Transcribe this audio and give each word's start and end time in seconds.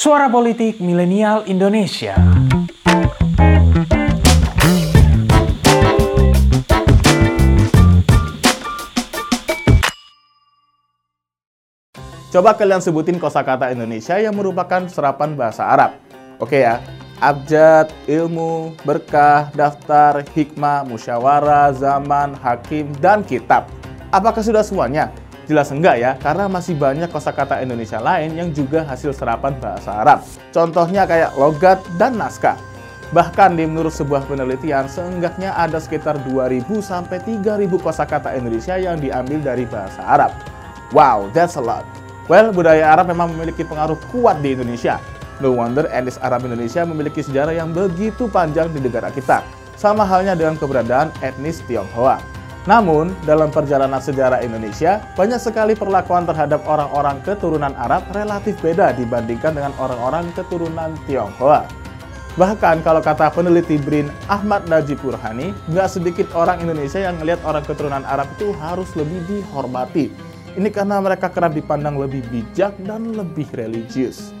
Suara 0.00 0.32
Politik 0.32 0.80
Milenial 0.80 1.44
Indonesia. 1.44 2.16
Coba 12.32 12.56
kalian 12.56 12.80
sebutin 12.80 13.20
kosakata 13.20 13.68
Indonesia 13.76 14.16
yang 14.16 14.32
merupakan 14.40 14.88
serapan 14.88 15.36
bahasa 15.36 15.68
Arab. 15.68 16.00
Oke 16.40 16.64
ya, 16.64 16.80
abjad, 17.20 17.92
ilmu, 18.08 18.72
berkah, 18.88 19.52
daftar, 19.52 20.24
hikmah, 20.32 20.80
musyawarah, 20.88 21.76
zaman, 21.76 22.32
hakim, 22.40 22.88
dan 23.04 23.20
kitab. 23.20 23.68
Apakah 24.08 24.40
sudah 24.40 24.64
semuanya? 24.64 25.12
Jelas 25.50 25.74
enggak 25.74 25.98
ya, 25.98 26.14
karena 26.22 26.46
masih 26.46 26.78
banyak 26.78 27.10
kosakata 27.10 27.58
Indonesia 27.58 27.98
lain 27.98 28.38
yang 28.38 28.54
juga 28.54 28.86
hasil 28.86 29.10
serapan 29.10 29.58
bahasa 29.58 29.90
Arab. 29.90 30.22
Contohnya 30.54 31.02
kayak 31.10 31.34
logat 31.34 31.82
dan 31.98 32.14
naskah. 32.14 32.54
Bahkan 33.10 33.58
di 33.58 33.66
menurut 33.66 33.90
sebuah 33.90 34.30
penelitian, 34.30 34.86
seenggaknya 34.86 35.50
ada 35.58 35.82
sekitar 35.82 36.22
2.000 36.22 36.70
sampai 36.78 37.18
3.000 37.26 37.66
kosakata 37.82 38.30
Indonesia 38.38 38.78
yang 38.78 39.02
diambil 39.02 39.42
dari 39.42 39.66
bahasa 39.66 39.98
Arab. 40.06 40.30
Wow, 40.94 41.34
that's 41.34 41.58
a 41.58 41.62
lot. 41.62 41.82
Well, 42.30 42.54
budaya 42.54 42.86
Arab 42.86 43.10
memang 43.10 43.34
memiliki 43.34 43.66
pengaruh 43.66 43.98
kuat 44.14 44.38
di 44.46 44.54
Indonesia. 44.54 45.02
No 45.42 45.50
wonder 45.50 45.90
etnis 45.90 46.22
Arab 46.22 46.46
Indonesia 46.46 46.86
memiliki 46.86 47.26
sejarah 47.26 47.58
yang 47.58 47.74
begitu 47.74 48.30
panjang 48.30 48.70
di 48.70 48.78
negara 48.78 49.10
kita. 49.10 49.42
Sama 49.74 50.06
halnya 50.06 50.38
dengan 50.38 50.54
keberadaan 50.54 51.10
etnis 51.26 51.58
Tionghoa. 51.66 52.39
Namun, 52.70 53.10
dalam 53.26 53.50
perjalanan 53.50 53.98
sejarah 53.98 54.46
Indonesia, 54.46 55.02
banyak 55.18 55.42
sekali 55.42 55.74
perlakuan 55.74 56.22
terhadap 56.22 56.62
orang-orang 56.70 57.18
keturunan 57.26 57.74
Arab 57.74 58.06
relatif 58.14 58.54
beda 58.62 58.94
dibandingkan 58.94 59.58
dengan 59.58 59.74
orang-orang 59.82 60.30
keturunan 60.38 60.94
Tionghoa. 61.10 61.66
Bahkan 62.38 62.86
kalau 62.86 63.02
kata 63.02 63.34
peneliti 63.34 63.74
BRIN 63.74 64.06
Ahmad 64.30 64.70
Najib 64.70 65.02
Burhani, 65.02 65.50
nggak 65.66 65.90
sedikit 65.90 66.30
orang 66.38 66.62
Indonesia 66.62 67.02
yang 67.02 67.18
melihat 67.18 67.42
orang 67.42 67.66
keturunan 67.66 68.06
Arab 68.06 68.30
itu 68.38 68.54
harus 68.62 68.94
lebih 68.94 69.18
dihormati 69.26 70.30
ini 70.58 70.66
karena 70.66 70.98
mereka 70.98 71.30
kerap 71.30 71.54
dipandang 71.54 71.94
lebih 71.94 72.26
bijak 72.26 72.74
dan 72.82 73.14
lebih 73.14 73.46
religius. 73.54 74.34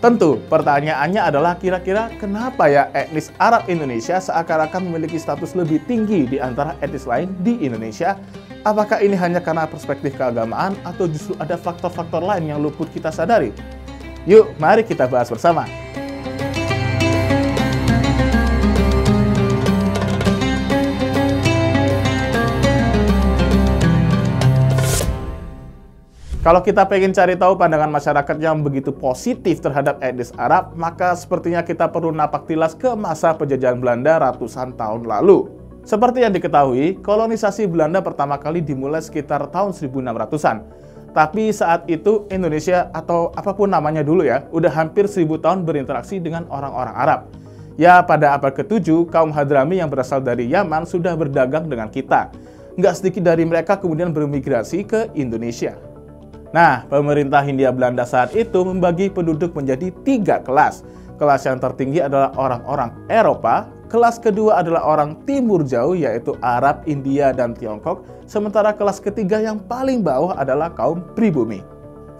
Tentu, 0.00 0.40
pertanyaannya 0.48 1.20
adalah 1.20 1.60
kira-kira 1.60 2.08
kenapa 2.16 2.72
ya 2.72 2.88
etnis 2.96 3.28
Arab 3.36 3.68
Indonesia 3.68 4.16
seakan-akan 4.16 4.88
memiliki 4.88 5.20
status 5.20 5.52
lebih 5.52 5.76
tinggi 5.84 6.24
di 6.24 6.40
antara 6.40 6.72
etnis 6.80 7.04
lain 7.04 7.28
di 7.44 7.60
Indonesia? 7.60 8.16
Apakah 8.64 9.04
ini 9.04 9.12
hanya 9.12 9.44
karena 9.44 9.68
perspektif 9.68 10.16
keagamaan 10.16 10.72
atau 10.88 11.04
justru 11.04 11.36
ada 11.36 11.60
faktor-faktor 11.60 12.24
lain 12.24 12.48
yang 12.48 12.64
luput 12.64 12.88
kita 12.88 13.12
sadari? 13.12 13.52
Yuk, 14.24 14.56
mari 14.56 14.88
kita 14.88 15.04
bahas 15.04 15.28
bersama. 15.28 15.68
Kalau 26.40 26.64
kita 26.64 26.88
pengen 26.88 27.12
cari 27.12 27.36
tahu 27.36 27.52
pandangan 27.60 27.92
masyarakat 27.92 28.40
yang 28.40 28.64
begitu 28.64 28.96
positif 28.96 29.60
terhadap 29.60 30.00
etnis 30.00 30.32
Arab, 30.40 30.72
maka 30.72 31.12
sepertinya 31.12 31.60
kita 31.60 31.92
perlu 31.92 32.16
napak 32.16 32.48
tilas 32.48 32.72
ke 32.72 32.96
masa 32.96 33.36
penjajahan 33.36 33.76
Belanda 33.76 34.16
ratusan 34.16 34.72
tahun 34.72 35.04
lalu. 35.04 35.52
Seperti 35.84 36.24
yang 36.24 36.32
diketahui, 36.32 36.96
kolonisasi 37.04 37.68
Belanda 37.68 38.00
pertama 38.00 38.40
kali 38.40 38.64
dimulai 38.64 39.04
sekitar 39.04 39.52
tahun 39.52 39.76
1600-an. 39.76 40.64
Tapi 41.12 41.52
saat 41.52 41.84
itu 41.92 42.24
Indonesia 42.32 42.88
atau 42.96 43.36
apa 43.36 43.52
pun 43.52 43.68
namanya 43.68 44.00
dulu 44.00 44.24
ya, 44.24 44.48
udah 44.48 44.72
hampir 44.72 45.12
seribu 45.12 45.36
tahun 45.36 45.68
berinteraksi 45.68 46.24
dengan 46.24 46.48
orang-orang 46.48 46.96
Arab. 46.96 47.20
Ya, 47.76 48.00
pada 48.00 48.32
abad 48.32 48.56
ke-7, 48.56 49.12
kaum 49.12 49.28
Hadrami 49.28 49.84
yang 49.84 49.92
berasal 49.92 50.24
dari 50.24 50.48
Yaman 50.48 50.88
sudah 50.88 51.12
berdagang 51.20 51.68
dengan 51.68 51.92
kita. 51.92 52.32
Nggak 52.80 52.96
sedikit 52.96 53.28
dari 53.28 53.44
mereka 53.44 53.76
kemudian 53.76 54.08
bermigrasi 54.08 54.88
ke 54.88 55.12
Indonesia. 55.12 55.89
Nah, 56.50 56.82
pemerintah 56.90 57.46
Hindia 57.46 57.70
Belanda 57.70 58.02
saat 58.02 58.34
itu 58.34 58.66
membagi 58.66 59.06
penduduk 59.06 59.54
menjadi 59.54 59.94
tiga 60.02 60.42
kelas. 60.42 60.82
Kelas 61.14 61.46
yang 61.46 61.62
tertinggi 61.62 62.02
adalah 62.02 62.34
orang-orang 62.34 62.90
Eropa, 63.06 63.70
kelas 63.86 64.18
kedua 64.18 64.58
adalah 64.64 64.82
orang 64.82 65.22
Timur 65.28 65.62
Jauh 65.62 65.94
yaitu 65.94 66.34
Arab, 66.42 66.82
India, 66.90 67.30
dan 67.30 67.54
Tiongkok, 67.54 68.02
sementara 68.26 68.74
kelas 68.74 68.98
ketiga 68.98 69.38
yang 69.38 69.62
paling 69.62 70.02
bawah 70.02 70.34
adalah 70.34 70.74
kaum 70.74 71.04
pribumi. 71.14 71.62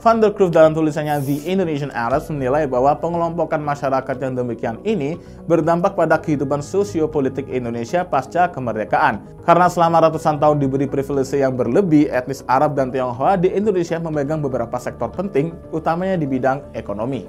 Van 0.00 0.16
der 0.16 0.32
dalam 0.32 0.72
tulisannya 0.72 1.20
The 1.20 1.44
Indonesian 1.44 1.92
Arabs 1.92 2.32
menilai 2.32 2.64
bahwa 2.64 2.96
pengelompokan 2.96 3.60
masyarakat 3.60 4.16
yang 4.16 4.32
demikian 4.32 4.80
ini 4.80 5.20
berdampak 5.44 5.92
pada 5.92 6.16
kehidupan 6.16 6.64
sosiopolitik 6.64 7.44
Indonesia 7.52 8.00
pasca 8.00 8.48
kemerdekaan. 8.48 9.20
Karena 9.44 9.68
selama 9.68 10.08
ratusan 10.08 10.40
tahun 10.40 10.56
diberi 10.56 10.88
privilege 10.88 11.36
yang 11.36 11.52
berlebih, 11.52 12.08
etnis 12.08 12.40
Arab 12.48 12.80
dan 12.80 12.88
Tionghoa 12.88 13.36
di 13.36 13.52
Indonesia 13.52 14.00
memegang 14.00 14.40
beberapa 14.40 14.80
sektor 14.80 15.12
penting, 15.12 15.52
utamanya 15.68 16.16
di 16.16 16.24
bidang 16.24 16.64
ekonomi. 16.72 17.28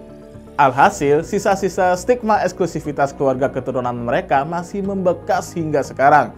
Alhasil, 0.55 1.27
sisa-sisa 1.27 1.91
stigma 1.99 2.39
eksklusivitas 2.39 3.11
keluarga 3.11 3.51
keturunan 3.51 3.99
mereka 3.99 4.47
masih 4.47 4.79
membekas 4.79 5.51
hingga 5.51 5.83
sekarang. 5.83 6.31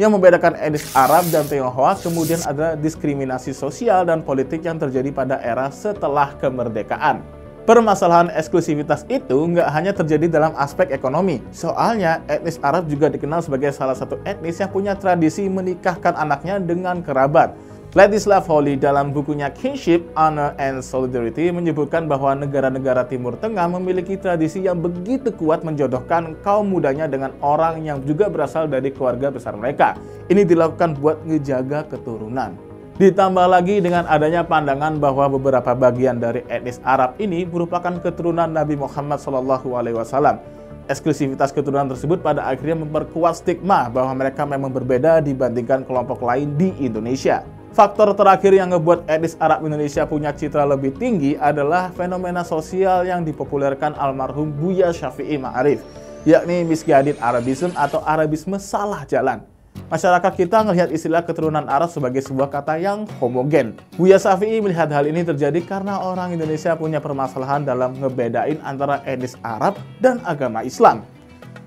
Yang 0.00 0.16
membedakan 0.16 0.56
etnis 0.56 0.88
Arab 0.96 1.28
dan 1.28 1.44
Tionghoa 1.44 1.92
kemudian 2.00 2.40
ada 2.48 2.72
diskriminasi 2.80 3.52
sosial 3.52 4.08
dan 4.08 4.24
politik 4.24 4.64
yang 4.64 4.80
terjadi 4.80 5.12
pada 5.12 5.36
era 5.44 5.68
setelah 5.68 6.32
kemerdekaan. 6.40 7.20
Permasalahan 7.68 8.32
eksklusivitas 8.32 9.04
itu 9.06 9.36
nggak 9.36 9.68
hanya 9.68 9.92
terjadi 9.92 10.26
dalam 10.32 10.56
aspek 10.56 10.90
ekonomi. 10.90 11.44
Soalnya, 11.54 12.24
etnis 12.26 12.58
Arab 12.58 12.88
juga 12.88 13.06
dikenal 13.06 13.44
sebagai 13.44 13.70
salah 13.70 13.94
satu 13.94 14.18
etnis 14.24 14.58
yang 14.58 14.72
punya 14.72 14.96
tradisi 14.96 15.46
menikahkan 15.46 16.16
anaknya 16.16 16.58
dengan 16.58 17.04
kerabat. 17.04 17.54
Ladislav 17.92 18.48
Holly 18.48 18.80
dalam 18.80 19.12
bukunya 19.12 19.52
Kinship, 19.52 20.00
Honor, 20.16 20.56
and 20.56 20.80
Solidarity 20.80 21.52
menyebutkan 21.52 22.08
bahwa 22.08 22.32
negara-negara 22.32 23.04
Timur 23.04 23.36
Tengah 23.36 23.68
memiliki 23.68 24.16
tradisi 24.16 24.64
yang 24.64 24.80
begitu 24.80 25.28
kuat 25.28 25.60
menjodohkan 25.60 26.40
kaum 26.40 26.72
mudanya 26.72 27.04
dengan 27.04 27.36
orang 27.44 27.84
yang 27.84 28.00
juga 28.08 28.32
berasal 28.32 28.64
dari 28.64 28.96
keluarga 28.96 29.28
besar 29.28 29.60
mereka. 29.60 29.92
Ini 30.32 30.40
dilakukan 30.40 30.96
buat 31.04 31.20
ngejaga 31.28 31.84
keturunan. 31.92 32.56
Ditambah 32.96 33.44
lagi 33.44 33.84
dengan 33.84 34.08
adanya 34.08 34.40
pandangan 34.40 34.96
bahwa 34.96 35.28
beberapa 35.36 35.76
bagian 35.76 36.16
dari 36.16 36.48
etnis 36.48 36.80
Arab 36.88 37.20
ini 37.20 37.44
merupakan 37.44 37.92
keturunan 38.00 38.48
Nabi 38.48 38.72
Muhammad 38.72 39.20
SAW. 39.20 40.40
Eksklusivitas 40.88 41.52
keturunan 41.52 41.92
tersebut 41.92 42.24
pada 42.24 42.48
akhirnya 42.48 42.88
memperkuat 42.88 43.44
stigma 43.44 43.92
bahwa 43.92 44.16
mereka 44.16 44.48
memang 44.48 44.72
berbeda 44.72 45.20
dibandingkan 45.20 45.84
kelompok 45.84 46.24
lain 46.24 46.56
di 46.56 46.72
Indonesia. 46.80 47.44
Faktor 47.72 48.12
terakhir 48.12 48.52
yang 48.52 48.68
ngebuat 48.68 49.08
etnis 49.08 49.32
Arab 49.40 49.64
Indonesia 49.64 50.04
punya 50.04 50.28
citra 50.28 50.68
lebih 50.68 50.92
tinggi 50.92 51.40
adalah 51.40 51.88
fenomena 51.96 52.44
sosial 52.44 53.08
yang 53.08 53.24
dipopulerkan 53.24 53.96
almarhum 53.96 54.52
Buya 54.52 54.92
Syafi'i 54.92 55.40
Ma'arif, 55.40 55.80
yakni 56.28 56.68
misguided 56.68 57.16
Arabism 57.16 57.72
atau 57.72 58.04
Arabisme 58.04 58.60
salah 58.60 59.08
jalan. 59.08 59.40
Masyarakat 59.88 60.32
kita 60.36 60.60
melihat 60.68 60.92
istilah 60.92 61.24
keturunan 61.24 61.64
Arab 61.64 61.88
sebagai 61.88 62.20
sebuah 62.20 62.52
kata 62.52 62.76
yang 62.76 63.08
homogen. 63.16 63.72
Buya 63.96 64.20
Syafi'i 64.20 64.60
melihat 64.60 64.92
hal 64.92 65.08
ini 65.08 65.24
terjadi 65.24 65.64
karena 65.64 65.96
orang 65.96 66.36
Indonesia 66.36 66.76
punya 66.76 67.00
permasalahan 67.00 67.64
dalam 67.64 67.96
ngebedain 67.96 68.60
antara 68.68 69.00
etnis 69.08 69.32
Arab 69.40 69.80
dan 69.96 70.20
agama 70.28 70.60
Islam. 70.60 71.08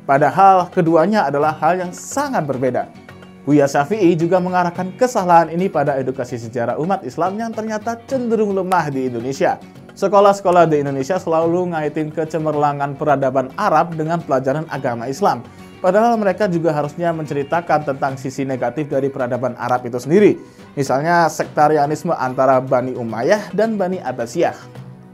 Padahal 0.06 0.70
keduanya 0.70 1.26
adalah 1.26 1.58
hal 1.58 1.82
yang 1.82 1.90
sangat 1.90 2.46
berbeda. 2.46 3.05
Buya 3.46 3.70
Syafi'i 3.70 4.18
juga 4.18 4.42
mengarahkan 4.42 4.90
kesalahan 4.98 5.54
ini 5.54 5.70
pada 5.70 6.02
edukasi 6.02 6.42
sejarah 6.42 6.82
umat 6.82 7.06
Islam 7.06 7.38
yang 7.38 7.54
ternyata 7.54 7.94
cenderung 8.10 8.58
lemah 8.58 8.90
di 8.90 9.06
Indonesia. 9.06 9.62
Sekolah-sekolah 9.94 10.66
di 10.66 10.82
Indonesia 10.82 11.22
selalu 11.22 11.78
ngaitin 11.78 12.10
kecemerlangan 12.10 12.98
peradaban 12.98 13.54
Arab 13.54 13.94
dengan 13.94 14.18
pelajaran 14.18 14.66
agama 14.74 15.06
Islam. 15.06 15.46
Padahal 15.78 16.18
mereka 16.18 16.50
juga 16.50 16.74
harusnya 16.74 17.14
menceritakan 17.14 17.86
tentang 17.86 18.18
sisi 18.18 18.50
negatif 18.50 18.90
dari 18.90 19.14
peradaban 19.14 19.54
Arab 19.62 19.86
itu 19.86 20.02
sendiri. 20.02 20.42
Misalnya 20.74 21.30
sektarianisme 21.30 22.18
antara 22.18 22.58
Bani 22.58 22.98
Umayyah 22.98 23.54
dan 23.54 23.78
Bani 23.78 24.02
Abbasiyah. 24.02 24.58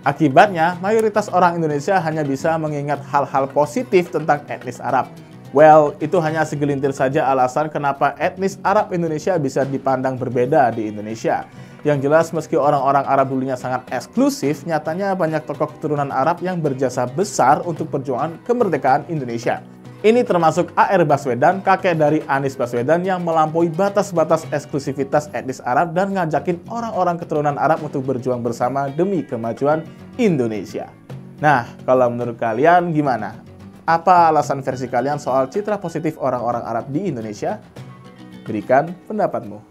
Akibatnya, 0.07 0.79
mayoritas 0.79 1.27
orang 1.29 1.59
Indonesia 1.59 1.99
hanya 1.99 2.23
bisa 2.23 2.55
mengingat 2.55 3.03
hal-hal 3.11 3.51
positif 3.51 4.09
tentang 4.09 4.41
etnis 4.47 4.79
Arab. 4.79 5.11
Well, 5.51 5.99
itu 5.99 6.15
hanya 6.23 6.47
segelintir 6.47 6.95
saja 6.95 7.27
alasan 7.27 7.67
kenapa 7.67 8.15
etnis 8.15 8.55
Arab 8.63 8.95
Indonesia 8.95 9.35
bisa 9.35 9.67
dipandang 9.67 10.15
berbeda 10.15 10.71
di 10.71 10.87
Indonesia. 10.87 11.43
Yang 11.83 12.07
jelas 12.07 12.25
meski 12.31 12.55
orang-orang 12.55 13.03
Arab 13.03 13.35
dulunya 13.35 13.59
sangat 13.59 13.83
eksklusif, 13.91 14.63
nyatanya 14.63 15.11
banyak 15.11 15.43
tokoh 15.43 15.67
keturunan 15.75 16.07
Arab 16.07 16.39
yang 16.39 16.63
berjasa 16.63 17.03
besar 17.03 17.59
untuk 17.67 17.91
perjuangan 17.91 18.39
kemerdekaan 18.47 19.03
Indonesia. 19.11 19.59
Ini 20.01 20.23
termasuk 20.23 20.71
A.R. 20.73 21.03
Baswedan, 21.03 21.59
kakek 21.59 21.99
dari 21.99 22.23
Anies 22.31 22.55
Baswedan 22.55 23.03
yang 23.03 23.19
melampaui 23.19 23.67
batas-batas 23.69 24.47
eksklusivitas 24.55 25.27
etnis 25.35 25.59
Arab 25.67 25.91
dan 25.91 26.15
ngajakin 26.15 26.63
orang-orang 26.71 27.19
keturunan 27.19 27.59
Arab 27.59 27.83
untuk 27.83 28.07
berjuang 28.07 28.39
bersama 28.39 28.87
demi 28.87 29.21
kemajuan 29.21 29.83
Indonesia. 30.15 30.87
Nah, 31.43 31.67
kalau 31.83 32.07
menurut 32.07 32.39
kalian 32.39 32.95
gimana? 32.95 33.50
Apa 33.81 34.29
alasan 34.29 34.61
versi 34.61 34.85
kalian 34.85 35.17
soal 35.17 35.49
citra 35.49 35.81
positif 35.81 36.13
orang-orang 36.21 36.61
Arab 36.61 36.85
di 36.93 37.09
Indonesia? 37.09 37.57
Berikan 38.45 38.93
pendapatmu. 39.09 39.70